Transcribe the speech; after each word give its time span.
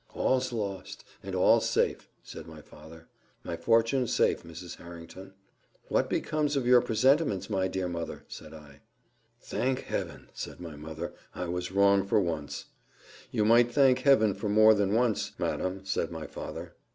"All's 0.15 0.51
lost 0.51 1.03
and 1.21 1.35
all's 1.35 1.69
safe," 1.69 2.09
said 2.23 2.47
my 2.47 2.59
father. 2.59 3.07
"My 3.43 3.55
fortune's 3.55 4.11
safe, 4.11 4.41
Mrs. 4.41 4.77
Harrington." 4.77 5.35
"What 5.89 6.09
becomes 6.09 6.55
of 6.55 6.65
your 6.65 6.81
presentiments, 6.81 7.51
my 7.51 7.67
dear 7.67 7.87
mother?" 7.87 8.23
said 8.27 8.51
I. 8.51 8.81
"Thank 9.39 9.81
Heaven!" 9.81 10.29
said 10.33 10.59
my 10.59 10.75
mother, 10.75 11.13
"I 11.35 11.45
was 11.49 11.71
wrong 11.71 12.03
for 12.07 12.19
once." 12.19 12.65
"You 13.29 13.45
might 13.45 13.71
thank 13.71 13.99
Heaven 13.99 14.33
for 14.33 14.49
more 14.49 14.73
than 14.73 14.95
once, 14.95 15.33
madam," 15.37 15.81
said 15.85 16.09
my 16.11 16.25
father. 16.25 16.73